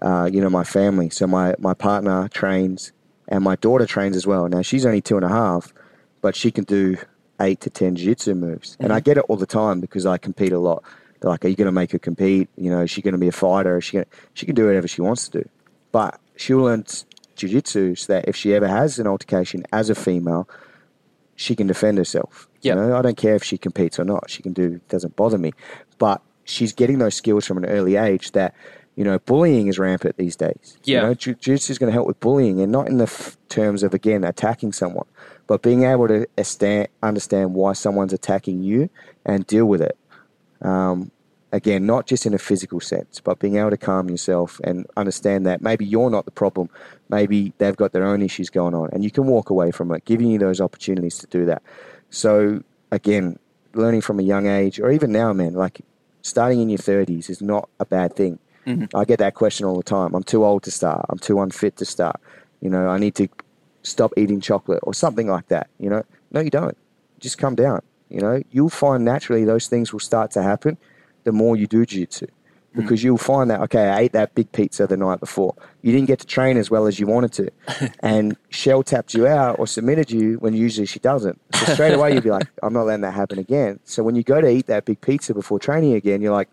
[0.02, 1.08] uh, you know my family.
[1.10, 2.92] So my my partner trains
[3.28, 4.48] and my daughter trains as well.
[4.48, 5.72] Now she's only two and a half,
[6.20, 6.98] but she can do
[7.40, 10.52] eight to ten jiu-jitsu moves, and I get it all the time because I compete
[10.52, 10.82] a lot.
[11.20, 12.48] They're like, "Are you going to make her compete?
[12.56, 13.78] You know, is she going to be a fighter?
[13.78, 15.48] Is she gonna, she can do whatever she wants to do,
[15.92, 16.84] but she'll learn
[17.36, 20.48] jiu-jitsu so that if she ever has an altercation as a female,
[21.36, 22.48] she can defend herself.
[22.62, 22.76] Yep.
[22.76, 24.30] You know, I don't care if she competes or not.
[24.30, 24.74] She can do.
[24.74, 25.52] It doesn't bother me.
[25.98, 28.32] But she's getting those skills from an early age.
[28.32, 28.54] That
[28.96, 30.76] you know, bullying is rampant these days.
[30.84, 31.00] Yeah.
[31.00, 33.36] You know, jiu- jiu-jitsu is going to help with bullying, and not in the f-
[33.48, 35.06] terms of again attacking someone,
[35.46, 36.26] but being able to
[37.02, 38.90] understand why someone's attacking you
[39.24, 39.96] and deal with it.
[40.60, 41.10] Um,
[41.52, 45.46] again, not just in a physical sense, but being able to calm yourself and understand
[45.46, 46.68] that maybe you're not the problem.
[47.08, 50.04] Maybe they've got their own issues going on, and you can walk away from it,
[50.04, 51.62] giving you those opportunities to do that.
[52.10, 53.38] So, again,
[53.74, 55.80] learning from a young age, or even now, man, like
[56.22, 58.38] starting in your 30s is not a bad thing.
[58.66, 58.96] Mm-hmm.
[58.96, 60.14] I get that question all the time.
[60.14, 61.04] I'm too old to start.
[61.08, 62.20] I'm too unfit to start.
[62.60, 63.28] You know, I need to
[63.82, 65.68] stop eating chocolate or something like that.
[65.78, 66.76] You know, no, you don't.
[67.20, 67.82] Just come down.
[68.08, 70.76] You know, you'll find naturally those things will start to happen
[71.24, 72.26] the more you do jiu-jitsu.
[72.26, 72.80] Mm-hmm.
[72.80, 75.54] Because you'll find that, okay, I ate that big pizza the night before.
[75.82, 77.92] You didn't get to train as well as you wanted to.
[78.00, 81.38] and Shell tapped you out or submitted you when usually she doesn't.
[81.54, 83.78] So straight away you'll be like, I'm not letting that happen again.
[83.84, 86.48] So when you go to eat that big pizza before training again, you're like,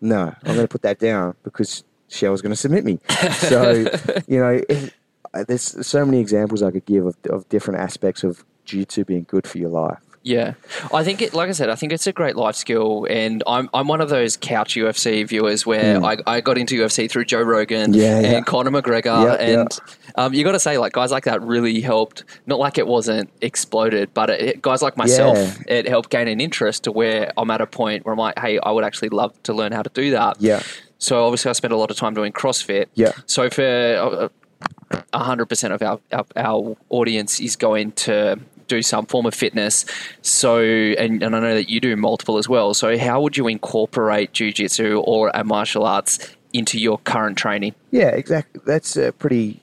[0.00, 2.98] no, I'm going to put that down because Shell's going to submit me.
[3.32, 3.86] So,
[4.26, 4.60] you know,
[5.32, 9.26] uh, there's so many examples I could give of, of different aspects of jiu-jitsu being
[9.28, 10.02] good for your life.
[10.22, 10.52] Yeah,
[10.92, 11.32] I think it.
[11.32, 14.10] Like I said, I think it's a great life skill, and I'm I'm one of
[14.10, 17.94] those couch UFC viewers where I, I got into UFC through Joe Rogan.
[17.94, 18.40] Yeah, and yeah.
[18.42, 19.68] Conor McGregor, and
[20.16, 22.24] um, you got to say like guys like that really helped.
[22.46, 25.74] Not like it wasn't exploded, but it, guys like myself, Yeah.
[25.74, 28.58] it helped gain an interest to where I'm at a point where I'm like, hey,
[28.58, 30.36] I would actually love to learn how to do that.
[30.38, 30.62] Yeah.
[30.98, 32.88] So obviously, I spent a lot of time doing CrossFit.
[32.92, 33.12] Yeah.
[33.24, 38.38] So for uh, hundred percent of our, our our audience is going to
[38.70, 39.84] do some form of fitness.
[40.22, 42.72] So, and, and I know that you do multiple as well.
[42.74, 46.18] So, how would you incorporate jujitsu or a martial arts
[46.52, 47.74] into your current training?
[47.90, 48.60] Yeah, exactly.
[48.64, 49.60] That's a pretty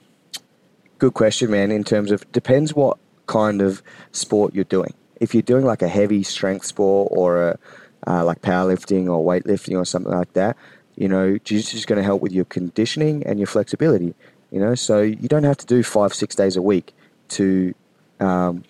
[0.99, 1.71] good question, man.
[1.71, 4.93] In terms of depends what kind of sport you're doing.
[5.19, 7.59] If you're doing like a heavy strength sport or a
[8.05, 10.55] uh, like powerlifting or weightlifting or something like that,
[10.95, 14.13] you know, jiu-jitsu is going to help with your conditioning and your flexibility.
[14.51, 16.93] You know, so you don't have to do five, six days a week
[17.29, 17.73] to
[18.19, 18.63] um,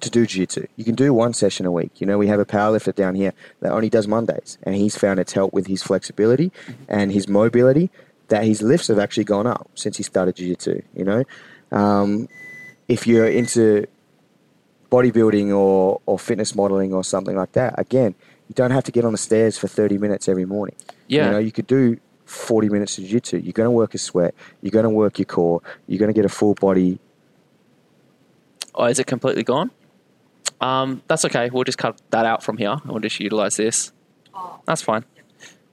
[0.00, 0.66] to do jiu-jitsu.
[0.76, 2.00] You can do one session a week.
[2.00, 5.18] You know, we have a powerlifter down here that only does Mondays, and he's found
[5.18, 6.52] it's helped with his flexibility
[6.88, 7.90] and his mobility.
[8.28, 10.82] That his lifts have actually gone up since he started jiu-jitsu.
[10.94, 11.24] You know,
[11.72, 12.28] um,
[12.86, 13.86] if you're into
[14.90, 18.14] bodybuilding or, or fitness modeling or something like that, again,
[18.48, 20.76] you don't have to get on the stairs for 30 minutes every morning.
[21.06, 21.26] Yeah.
[21.26, 23.38] You know, you could do 40 minutes of jiu-jitsu.
[23.38, 24.34] You're going to work a sweat.
[24.62, 25.62] You're going to work your core.
[25.86, 26.98] You're going to get a full body.
[28.74, 29.70] Oh, is it completely gone?
[30.60, 31.50] Um, that's okay.
[31.50, 32.76] We'll just cut that out from here.
[32.84, 33.92] We'll just utilize this.
[34.66, 35.04] That's fine.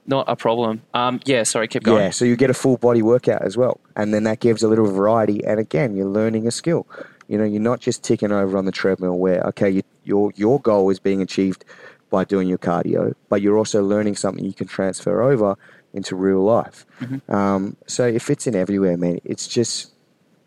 [0.06, 0.82] Not a problem.
[0.94, 1.42] Um, yeah.
[1.42, 1.68] Sorry.
[1.68, 2.02] Keep going.
[2.02, 3.80] Yeah, so you get a full body workout as well.
[3.94, 5.44] And then that gives a little variety.
[5.44, 6.86] And again, you're learning a skill.
[7.28, 10.60] You know, you're not just ticking over on the treadmill where, okay, you, your, your
[10.60, 11.64] goal is being achieved
[12.08, 15.56] by doing your cardio, but you're also learning something you can transfer over
[15.92, 16.86] into real life.
[17.00, 17.34] Mm-hmm.
[17.34, 19.20] Um, so it fits in everywhere, man.
[19.24, 19.92] It's just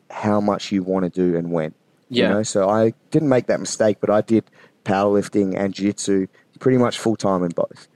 [0.10, 1.76] how much you want to do and when.
[2.12, 2.28] Yeah.
[2.28, 4.44] You know, so I didn't make that mistake, but I did
[4.86, 6.28] powerlifting and jiu-jitsu
[6.60, 7.88] pretty much full time in both.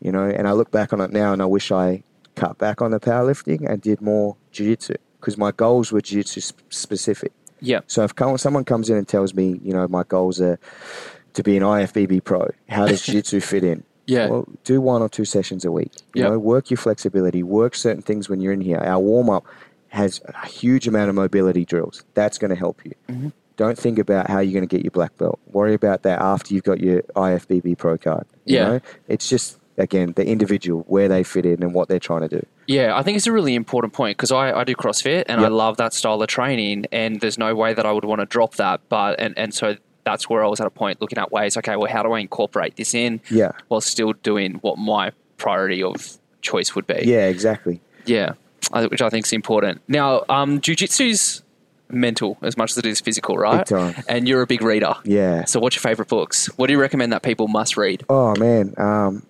[0.00, 2.02] You know, and I look back on it now and I wish I
[2.34, 6.60] cut back on the powerlifting and did more jiu-jitsu because my goals were jiu-jitsu sp-
[6.70, 7.32] specific.
[7.60, 7.80] Yeah.
[7.86, 10.58] So if someone comes in and tells me, you know, my goals are
[11.34, 13.84] to be an IFBB pro, how does jiu-jitsu fit in?
[14.06, 14.26] Yeah.
[14.28, 15.92] Well, do one or two sessions a week.
[16.14, 16.30] You Yep.
[16.32, 18.78] know, work your flexibility, work certain things when you're in here.
[18.78, 19.44] Our warm up
[19.88, 22.02] has a huge amount of mobility drills.
[22.14, 22.92] That's going to help you.
[23.08, 23.28] Mm-hmm.
[23.56, 25.38] Don't think about how you're going to get your black belt.
[25.46, 28.26] Worry about that after you've got your IFBB pro card.
[28.44, 28.68] You Yeah.
[28.68, 28.80] know?
[29.08, 32.46] It's just again the individual where they fit in and what they're trying to do.
[32.66, 35.48] Yeah, I think it's a really important point because I, I do CrossFit and I
[35.48, 38.54] love that style of training, and there's no way that I would want to drop
[38.56, 38.80] that.
[38.88, 41.56] But and and so that's where I was at a point looking at ways.
[41.56, 45.82] Okay, well, how do I incorporate this in Yeah, while still doing what my priority
[45.82, 47.02] of choice would be?
[47.04, 47.80] yeah, exactly.
[48.06, 48.32] Yeah,
[48.88, 49.80] which I think is important.
[49.88, 51.41] Now, um, jujitsu's
[51.92, 53.70] mental as much as it is physical, right?
[54.08, 54.94] And you're a big reader.
[55.04, 55.44] Yeah.
[55.44, 56.46] So, what's your favorite books?
[56.56, 58.04] What do you recommend that people must read?
[58.08, 59.26] Oh man, um,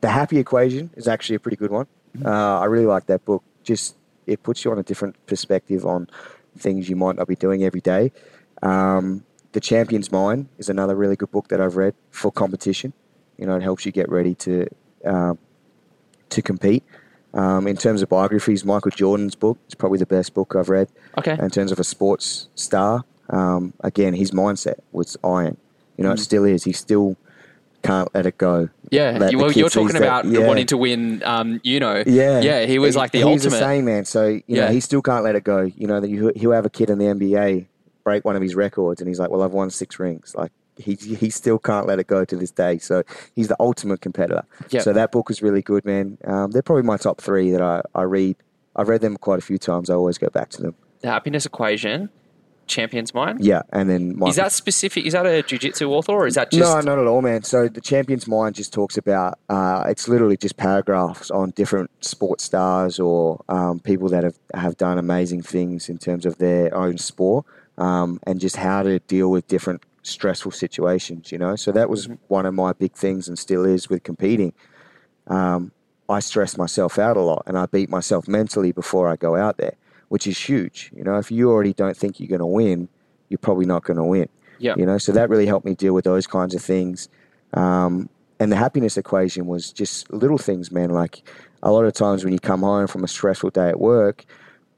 [0.00, 1.86] the Happy Equation is actually a pretty good one.
[2.24, 3.42] Uh, I really like that book.
[3.62, 3.96] Just
[4.26, 6.08] it puts you on a different perspective on
[6.58, 8.12] things you might not be doing every day.
[8.62, 12.92] Um, the Champion's Mind is another really good book that I've read for competition.
[13.38, 14.68] You know, it helps you get ready to
[15.04, 15.38] um,
[16.30, 16.84] to compete.
[17.34, 20.88] Um, in terms of biographies, Michael Jordan's book is probably the best book I've read
[21.18, 21.36] Okay.
[21.40, 23.04] in terms of a sports star.
[23.30, 25.56] Um, again, his mindset was iron.
[25.96, 26.24] You know, it Mm.
[26.24, 26.64] still is.
[26.64, 27.16] He still
[27.82, 28.68] can't let it go.
[28.90, 30.46] Yeah, Let well, you're talking that- about yeah.
[30.46, 31.22] wanting to win.
[31.24, 33.50] Um, you know, Yeah, yeah, he was He- like the he's ultimate.
[33.50, 34.04] the same man.
[34.04, 34.66] So you Yeah.
[34.66, 35.62] know, he still can't let it go.
[35.62, 37.66] You know, that you- he'll have a kid in the NBA
[38.04, 40.94] break one of his records, and he's like, "Well, I've won six rings." Like he
[40.94, 42.78] he still can't let it go to this day.
[42.78, 43.02] So
[43.34, 44.44] he's the ultimate competitor.
[44.70, 44.80] Yeah.
[44.80, 46.18] So that book is really good, man.
[46.24, 48.36] Um, they're probably my top three that I, I read.
[48.74, 49.90] I've read them quite a few times.
[49.90, 50.74] I always go back to them.
[51.00, 52.08] The Happiness Equation,
[52.66, 53.44] Champion's Mind.
[53.44, 55.04] Yeah, and then my Is that specific?
[55.04, 56.62] Is that a jiu-jitsu author, or is that just?
[56.62, 57.42] no, not at all, man.
[57.42, 59.38] So the Champion's Mind just talks about.
[59.48, 64.76] Uh, it's literally just paragraphs on different sports stars or um, people that have have
[64.76, 67.44] done amazing things in terms of their own sport,
[67.78, 71.32] um, and just how to deal with different stressful situations.
[71.32, 74.52] You know, so that was one of my big things, and still is with competing.
[75.26, 75.72] Um,
[76.08, 79.56] I stress myself out a lot, and I beat myself mentally before I go out
[79.56, 79.74] there,
[80.08, 80.90] which is huge.
[80.94, 82.88] You know, if you already don't think you're going to win,
[83.28, 84.74] you're probably not going to win Yeah.
[84.76, 87.08] you know so that really helped me deal with those kinds of things
[87.54, 91.22] um, and the happiness equation was just little things man like
[91.62, 94.26] a lot of times when you come home from a stressful day at work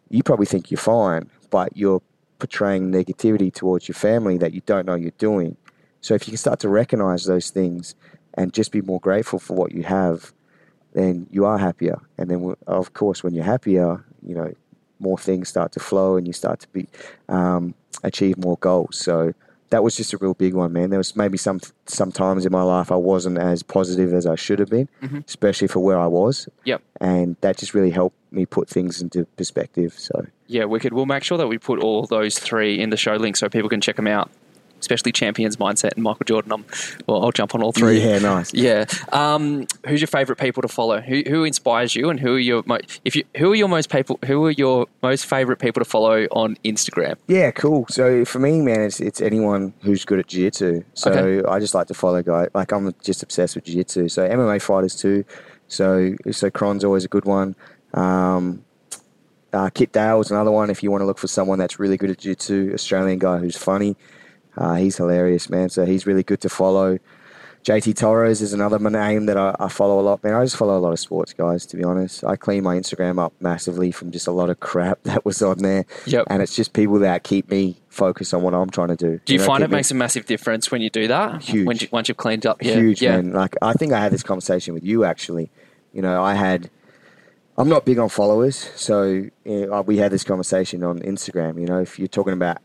[0.08, 2.00] you probably think you're fine but you're
[2.44, 5.56] portraying negativity towards your family that you don't know you're doing.
[6.02, 7.94] So if you can start to recognize those things
[8.34, 10.32] and just be more grateful for what you have
[10.92, 11.98] then you are happier.
[12.18, 14.52] And then of course when you're happier you know
[15.00, 16.86] more things start to flow and you start to be
[17.30, 18.98] um, achieve more goals.
[18.98, 19.32] So
[19.70, 20.90] that was just a real big one, man.
[20.90, 24.34] There was maybe some some times in my life I wasn't as positive as I
[24.36, 25.26] should have been, Mhm.
[25.26, 26.48] especially for where I was.
[26.64, 26.82] Yep.
[27.00, 29.94] And that just really helped me put things into perspective.
[29.98, 30.92] So Yeah, wicked.
[30.92, 33.68] We'll make sure that we put all those three in the show link so people
[33.70, 34.30] can check them out,
[34.84, 36.52] especially Champions Mindset and Michael Jordan.
[36.52, 36.64] I'm,
[37.06, 38.00] well, I'll jump on all three.
[38.00, 38.52] yeah, nice.
[38.64, 38.84] Yeah.
[39.12, 41.00] Um, who's your favorite people to follow?
[41.00, 43.90] Who, who inspires you, and who are your mo- if you who are your most
[43.90, 47.16] people who are your most favorite people to follow on Instagram?
[47.26, 47.86] Yeah, cool.
[47.88, 50.84] So for me, man, it's it's anyone who's good at jiu-jitsu.
[50.94, 51.48] So Okay.
[51.48, 52.48] I just like to follow guys.
[52.54, 54.08] Like I'm just obsessed with jiu-jitsu.
[54.08, 55.24] So MMA fighters too.
[55.68, 57.56] So so Kron's always a good one.
[57.94, 58.64] Um,
[59.52, 60.68] uh, Kit Dale's another one.
[60.70, 63.56] If you want to look for someone that's really good at jiu-jitsu, Australian guy who's
[63.56, 63.96] funny.
[64.56, 65.68] Uh, he's hilarious, man.
[65.68, 66.98] So he's really good to follow.
[67.64, 70.22] JT Torres is another name that I, I follow a lot.
[70.22, 72.22] Man, I just follow a lot of sports guys, to be honest.
[72.22, 75.58] I clean my Instagram up massively from just a lot of crap that was on
[75.58, 75.86] there.
[76.04, 76.26] Yep.
[76.28, 79.18] And it's just people that keep me focused on what I'm trying to do.
[79.24, 81.42] Do you, know, find it me- makes a massive difference when you do that?
[81.42, 81.66] Huge.
[81.66, 83.16] When you, once you've cleaned up, yeah, huge, yeah.
[83.16, 83.32] man.
[83.32, 85.50] Like I think I had this conversation with you actually.
[85.94, 86.70] You know, I had.
[87.56, 91.58] I'm not big on followers, so you know, we had this conversation on Instagram.
[91.60, 92.58] You know, if you're talking about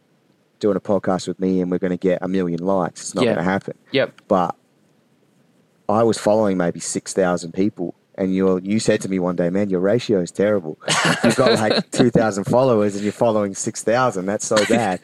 [0.60, 3.24] doing a podcast with me and we're going to get a million likes, it's not
[3.26, 3.34] Yeah.
[3.36, 3.78] going to happen.
[3.92, 4.22] Yep.
[4.28, 4.56] But
[5.88, 9.50] I was following maybe six thousand people, and you you said to me one day,
[9.50, 10.78] "Man, your ratio is terrible.
[11.24, 14.28] You've got like two thousand followers, and you're following six thousand.
[14.28, 15.00] That's so bad."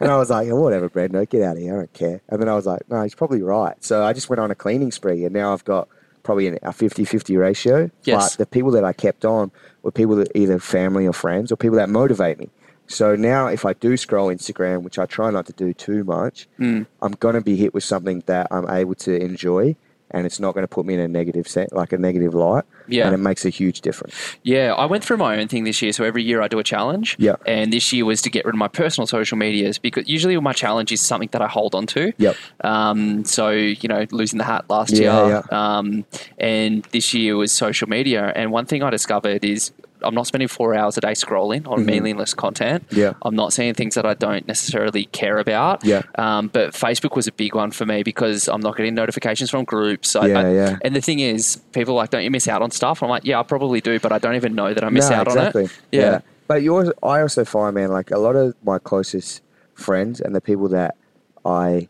[0.00, 1.74] and I was like, oh, "Whatever, Brando, get out of here.
[1.74, 4.30] I don't care." And then I was like, "No, he's probably right." So I just
[4.30, 5.88] went on a cleaning spree, and now I've got
[6.22, 7.90] probably a 50-50 ratio.
[8.04, 8.36] Yes.
[8.36, 9.50] But the people that I kept on
[9.82, 12.48] were people that either family or friends or people that motivate me.
[12.90, 16.48] So now, if I do scroll Instagram, which I try not to do too much,
[16.58, 16.86] Mm.
[17.00, 19.76] I'm going to be hit with something that I'm able to enjoy,
[20.10, 22.64] and it's not going to put me in a negative set, like a negative light.
[22.88, 23.06] Yeah.
[23.06, 24.16] and it makes a huge difference.
[24.42, 25.92] Yeah, I went through my own thing this year.
[25.92, 27.14] So every year I do a challenge.
[27.20, 27.36] Yeah.
[27.46, 30.52] And this year was to get rid of my personal social medias because usually my
[30.52, 32.12] challenge is something that I hold on to.
[32.18, 32.34] Yep.
[32.64, 35.42] Um, so, you know, losing the hat last Yeah, year.
[35.52, 36.04] Um,
[36.38, 38.32] and this year was social media.
[38.34, 39.70] And one thing I discovered is
[40.02, 42.86] I'm not spending four hours a day scrolling on meaningless content.
[42.88, 43.00] Mm-hmm.
[43.00, 43.12] Yeah.
[43.22, 45.84] I'm not seeing things that I don't necessarily care about.
[45.84, 46.02] Yeah.
[46.16, 49.64] Um, but Facebook was a big one for me because I'm not getting notifications from
[49.64, 50.16] groups.
[50.16, 50.78] I, Yeah, I- yeah.
[50.82, 53.02] And the thing is, people are like, don't you miss out on stuff?
[53.02, 55.16] I'm like, yeah, I probably do, but I don't even know that I miss no,
[55.16, 55.64] out exactly.
[55.64, 55.80] on it.
[55.92, 56.20] Yeah.
[56.46, 59.42] But you I also find, man, like a lot of my closest
[59.74, 60.96] friends and the people that
[61.44, 61.88] I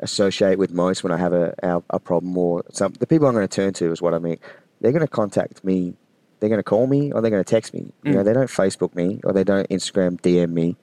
[0.00, 3.34] associate with most when I have a a, a problem or some the people I'm
[3.34, 4.38] going to turn to is what I mean.
[4.80, 5.94] They're going to contact me.
[6.42, 7.92] They're going to call me or they're going to text me.
[8.02, 8.14] You Mm.
[8.16, 10.74] know, they don't Facebook me or they don't Instagram DM me.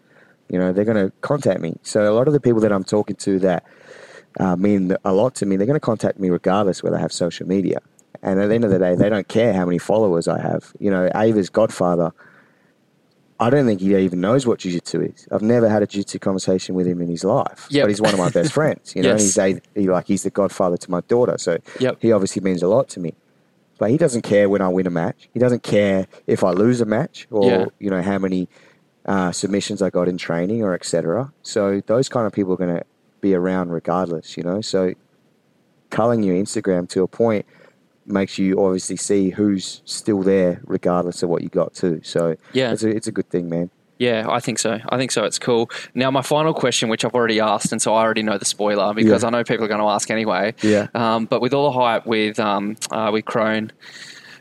[0.47, 1.75] You know, they're going to contact me.
[1.83, 3.65] So a lot of the people that I'm talking to that
[4.39, 7.11] uh, mean a lot to me, they're going to contact me regardless whether I have
[7.11, 7.79] social media.
[8.23, 10.71] And at the end of the day, they don't care how many followers I have.
[10.79, 12.13] You know, Ava's godfather,
[13.39, 15.27] I don't think he even knows what jiu-jitsu is.
[15.31, 17.67] I've never had a jiu-jitsu conversation with him in his life.
[17.69, 17.83] Yep.
[17.83, 18.95] But he's one of my best friends.
[18.95, 19.21] You know, Yes.
[19.21, 21.37] he's a, he, like he's the godfather to my daughter.
[21.37, 21.97] So Yep.
[22.01, 23.13] he obviously means a lot to me.
[23.79, 25.29] But he doesn't care when I win a match.
[25.33, 27.65] He doesn't care if I lose a match or Yeah.
[27.79, 28.47] you know how many
[29.05, 31.31] uh, submissions I got in training or etc.
[31.41, 32.83] So those kind of people are going to
[33.21, 34.37] be around regardless.
[34.37, 34.93] You know, so
[35.89, 37.45] culling your Instagram to a point
[38.05, 42.01] makes you obviously see who's still there regardless of what you got too.
[42.03, 42.71] So Yeah.
[42.73, 43.69] it's a it's a good thing, man.
[43.99, 44.79] Yeah, I think so.
[44.89, 45.25] I think so.
[45.25, 45.69] It's cool.
[45.93, 48.93] Now, my final question, which I've already asked, and so I already know the spoiler
[48.93, 49.27] because Yeah.
[49.27, 50.55] I know people are going to ask anyway.
[50.63, 50.87] Yeah.
[50.95, 53.71] Um, but with all the hype with um, uh, with Kron,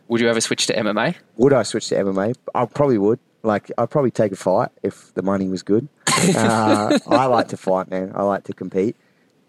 [0.06, 1.16] would you ever switch to MMA?
[1.36, 2.36] Would I switch to MMA?
[2.54, 3.18] I probably would.
[3.42, 5.88] Like, I'd probably take a fight if the money was good.
[6.36, 8.12] uh, I like to fight, man.
[8.14, 8.96] I like to compete,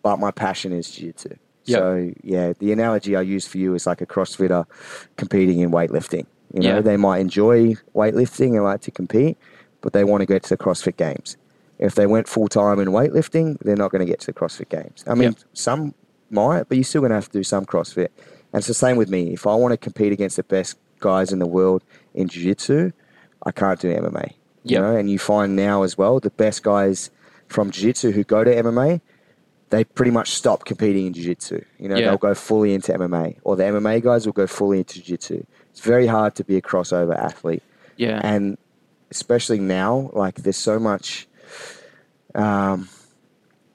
[0.04, 1.36] but my passion is jiu-jitsu.
[1.66, 1.78] Yep.
[1.80, 4.66] So, yeah, the analogy I use for you is like a CrossFitter
[5.18, 6.26] competing in weightlifting.
[6.54, 6.82] You know, Yeah.
[6.82, 9.38] they might enjoy weightlifting and like to compete,
[9.82, 11.38] but they want to get to the CrossFit Games.
[11.78, 14.70] If they went full time in weightlifting, they're not going to get to the CrossFit
[14.70, 15.04] Games.
[15.08, 15.36] I mean, Yep.
[15.54, 15.94] some
[16.30, 18.10] might, but you're still going to have to do some CrossFit.
[18.52, 19.32] And it's the same with me.
[19.34, 22.92] If I want to compete against the best guys in the world in jiu-jitsu,
[23.46, 24.34] I can't do MMA.
[24.64, 27.10] You know, and you find now as well the best guys
[27.48, 29.00] from jiu-jitsu who go to MMA,
[29.70, 31.64] they pretty much stop competing in jiu-jitsu.
[31.80, 32.10] You know, Yeah.
[32.10, 35.44] they'll go fully into MMA, or the MMA guys will go fully into jiu-jitsu.
[35.72, 37.64] It's very hard to be a crossover athlete,
[37.96, 38.20] Yeah.
[38.24, 38.58] and
[39.12, 41.28] especially now, like there's so much
[42.36, 42.90] um,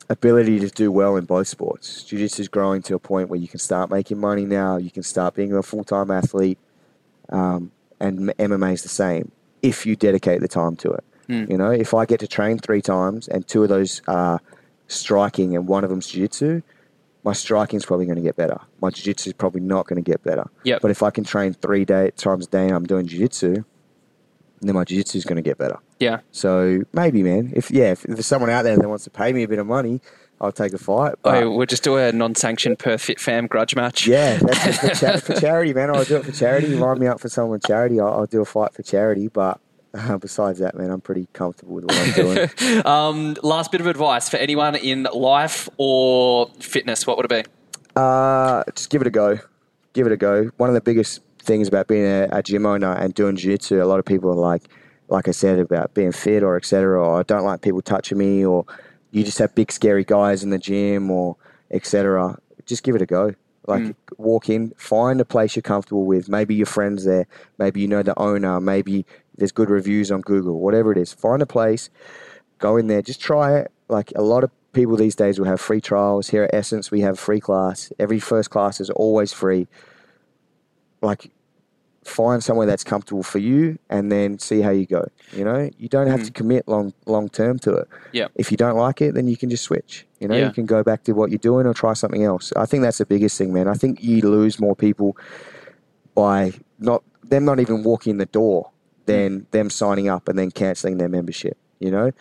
[0.08, 2.04] ability to do well in both sports.
[2.04, 4.76] Jiu-jitsu is growing to a point where you can start making money now.
[4.76, 6.58] You can start being a full-time athlete,
[7.30, 9.30] um, and MMA is the same
[9.62, 11.04] if you dedicate the time to it.
[11.28, 11.50] Mm.
[11.50, 14.40] You know, if I get to train three times and two of those are
[14.88, 16.60] striking and one of them's jiu-jitsu,
[17.24, 18.60] my striking is probably going to get better.
[18.82, 20.50] My jiu-jitsu is probably not going to get better.
[20.64, 20.82] Yep.
[20.82, 23.64] But if I can train three day, times a day and I'm doing jiu-jitsu,
[24.68, 25.78] then my jiu-jitsu is going to get better.
[26.00, 26.20] yeah.
[26.32, 27.52] So maybe, man.
[27.54, 29.66] If yeah, if there's someone out there that wants to pay me a bit of
[29.66, 30.00] money,
[30.40, 31.14] I'll take a fight.
[31.22, 34.06] But Oh, we'll just do a non-sanctioned Perth fit fam grudge match.
[34.06, 35.90] yeah, that's for, cha- for charity, man.
[35.94, 36.68] I'll do it for charity.
[36.68, 39.28] You line me up for someone charity, I'll, I'll do a fight for charity.
[39.28, 39.60] But
[39.94, 42.82] uh, besides that, man, I'm pretty comfortable with what I'm doing.
[42.86, 47.50] um, last bit of advice for anyone in life or fitness, what would it be?
[47.96, 49.38] Uh, just give it a go.
[49.92, 50.50] Give it a go.
[50.56, 53.84] One of the biggest things about being a, a gym owner and doing jiu-jitsu, a
[53.84, 54.62] lot of people are like,
[55.08, 57.00] like I said, about being fit or etc.
[57.00, 58.64] Or I don't like people touching me, or
[59.10, 61.36] you just have big scary guys in the gym, or
[61.70, 62.38] etc.
[62.66, 63.34] Just give it a go.
[63.66, 63.94] Like mm.
[64.18, 66.28] walk in, find a place you're comfortable with.
[66.28, 67.26] Maybe your friends there.
[67.58, 68.60] Maybe you know the owner.
[68.60, 70.60] Maybe there's good reviews on Google.
[70.60, 71.90] Whatever it is, find a place.
[72.58, 73.02] Go in there.
[73.02, 73.72] Just try it.
[73.88, 76.28] Like a lot of people these days will have free trials.
[76.28, 77.92] Here at Essence, we have free class.
[77.98, 79.66] Every first class is always free.
[81.04, 81.30] Like
[82.04, 85.06] find somewhere that's comfortable for you and then see how you go.
[85.32, 86.34] You know, you don't have to mm-hmm.
[86.34, 87.88] commit long long term to it.
[88.12, 88.32] Yep.
[88.36, 90.06] If you don't like it, then you can just switch.
[90.20, 90.46] You know, Yeah.
[90.46, 92.52] you can go back to what you're doing or try something else.
[92.56, 93.68] I think that's the biggest thing, man.
[93.68, 95.16] I think you lose more people
[96.14, 98.70] by not them not even walking the door
[99.06, 99.50] than mm.
[99.50, 101.56] them signing up and then cancelling their membership.
[101.80, 102.12] You know,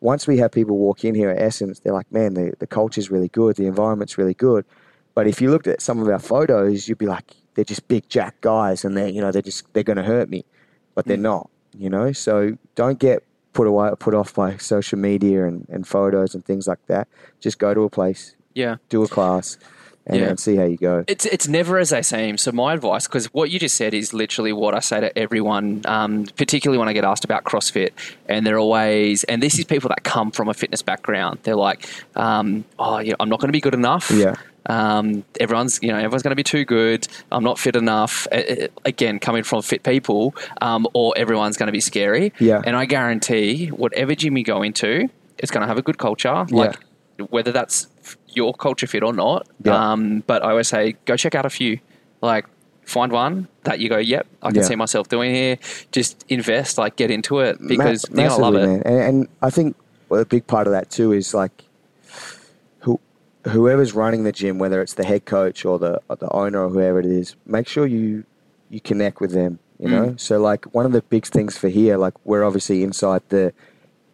[0.00, 3.10] once we have people walk in here at Essence, they're like, man, the the culture's
[3.10, 4.64] really good, the environment's really good.
[5.14, 8.08] But if you looked at some of our photos, you'd be like, they're just big
[8.08, 10.44] jack guys, and they're you know they're just they're going to hurt me,
[10.94, 11.48] but they're not.
[11.78, 16.34] You know, so don't get put away put off by social media and, and photos
[16.34, 17.08] and things like that.
[17.40, 18.76] Just go to a place, Yeah.
[18.90, 19.56] do a class,
[20.06, 20.26] and, Yeah.
[20.28, 21.04] and see how you go.
[21.08, 22.36] It's it's never as they seem.
[22.36, 25.80] So my advice, because what you just said is literally what I say to everyone,
[25.86, 27.90] um, particularly when I get asked about CrossFit,
[28.28, 31.38] and they're always, and this is people that come from a fitness background.
[31.42, 34.10] They're like, um, oh, yeah, I'm not going to be good enough.
[34.10, 34.34] Yeah.
[34.66, 37.06] Um, everyone's, you know, everyone's going to be too good.
[37.32, 38.26] I'm not fit enough.
[38.30, 42.32] Uh, Again, coming from fit people, um, or everyone's going to be scary.
[42.38, 42.62] Yeah.
[42.64, 46.46] And I guarantee, whatever gym you go into, it's going to have a good culture.
[46.50, 46.76] Like
[47.30, 47.86] whether that's
[48.28, 49.46] your culture fit or not.
[49.64, 49.92] Yeah.
[49.92, 51.78] Um, but I always say, go check out a few.
[52.20, 52.46] Like,
[52.84, 54.62] find one that you go, yep, I can Yeah.
[54.62, 55.58] see myself doing here.
[55.92, 58.82] Just invest, like, get into it Ma- because you're gonna love it.
[58.86, 59.76] And, and I think
[60.10, 61.52] a big part of that too is like
[63.48, 66.68] whoever's running the gym, whether it's the head coach or the or the owner or
[66.70, 68.24] whoever it is, make sure you
[68.70, 69.58] you connect with them.
[69.78, 70.20] You know, Mm.
[70.20, 73.52] so like one of the big things for here, like we're obviously inside the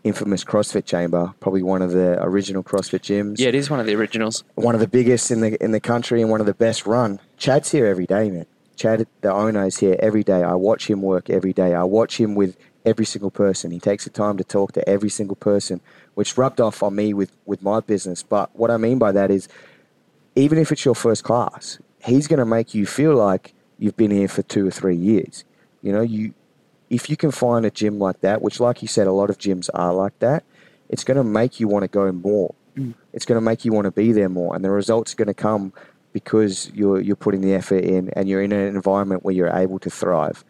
[0.02, 3.38] infamous CrossFit chamber, probably one of the original CrossFit gyms.
[3.38, 4.44] Yeah, it is one of the originals.
[4.54, 7.20] One of the biggest in the in the country and one of the best run.
[7.36, 8.46] Chad's here every day, man.
[8.76, 10.42] Chad, the owner, is here every day.
[10.42, 11.74] I watch him work every day.
[11.74, 12.56] I watch him with
[12.86, 13.70] every single person.
[13.72, 15.80] He takes the time to talk to every single person,
[16.18, 18.24] which rubbed off on me with, with my business.
[18.24, 19.48] But what I mean by that is,
[20.34, 24.10] even if it's your first class, he's going to make you feel like you've been
[24.10, 25.44] here for two or three years.
[25.80, 26.34] You know, you
[26.90, 29.38] if you can find a gym like that, which, like you said, a lot of
[29.38, 30.42] gyms are like that,
[30.88, 32.52] it's going to make you want to go more.
[32.76, 32.94] Mm.
[33.12, 35.28] It's going to make you want to be there more, and the results are going
[35.28, 35.72] to come
[36.12, 39.78] because you're you're putting the effort in, and you're in an environment where you're able
[39.78, 40.44] to thrive.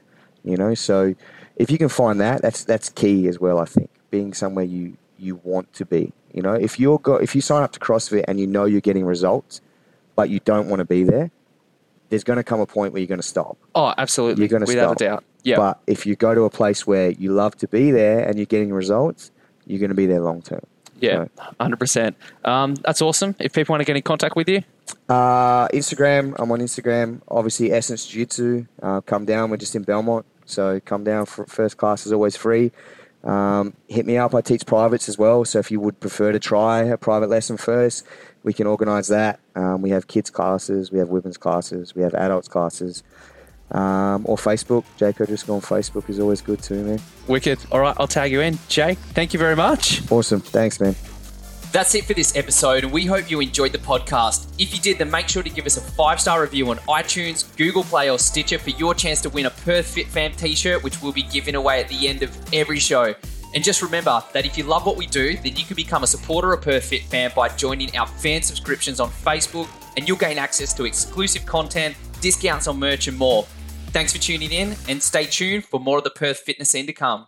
[0.44, 1.14] You know, so
[1.56, 3.58] if you can find that, that's that's key as well.
[3.58, 6.12] I think being somewhere you you want to be.
[6.32, 8.80] You know, if you're go, if you sign up to CrossFit and you know you're
[8.80, 9.60] getting results,
[10.14, 11.30] but you don't want to be there,
[12.08, 13.56] there's going to come a point where you're going to stop.
[13.74, 14.42] Oh, absolutely.
[14.42, 15.00] You're going to Without stop.
[15.00, 15.24] a doubt.
[15.42, 15.56] Yeah.
[15.56, 18.46] But if you go to a place where you love to be there and you're
[18.46, 19.30] getting results,
[19.66, 20.62] you're going to be there long term.
[21.00, 21.26] Yeah,
[21.60, 21.78] hundred so.
[21.78, 22.16] percent.
[22.44, 23.36] Um, that's awesome.
[23.38, 24.64] If people want to get in contact with you,
[25.08, 26.34] uh, Instagram.
[26.38, 27.20] I'm on Instagram.
[27.28, 28.66] Obviously, Essence Jiu Jitsu.
[28.82, 29.50] Uh, come down.
[29.50, 31.26] We're just in Belmont, so come down.
[31.26, 32.72] For first class is always free.
[33.24, 34.34] Um, hit me up.
[34.34, 35.44] I teach privates as well.
[35.44, 38.06] So if you would prefer to try a private lesson first,
[38.42, 39.40] we can organise that.
[39.54, 43.02] Um, we have kids classes, we have women's classes, we have adults classes.
[43.70, 47.00] Um, or Facebook, Jake O'Driscoll on Facebook is always good too, man.
[47.26, 47.58] Wicked.
[47.70, 48.58] All right, I'll tag you in.
[48.68, 50.10] Jake, thank you very much.
[50.10, 50.40] Awesome.
[50.40, 50.94] Thanks, man.
[51.70, 54.50] That's it for this episode, and we hope you enjoyed the podcast.
[54.58, 57.54] If you did, then make sure to give us a five star review on iTunes,
[57.58, 60.82] Google Play, or Stitcher for your chance to win a Perth Fit Fam t shirt,
[60.82, 63.14] which we'll be giving away at the end of every show.
[63.54, 66.06] And just remember that if you love what we do, then you can become a
[66.06, 70.38] supporter of Perth Fit Fam by joining our fan subscriptions on Facebook, and you'll gain
[70.38, 73.42] access to exclusive content, discounts on merch, and more.
[73.88, 76.94] Thanks for tuning in, and stay tuned for more of the Perth fitness scene to
[76.94, 77.26] come.